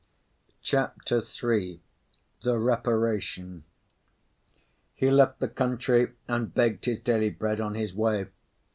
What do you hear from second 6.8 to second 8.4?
his daily bread on his way.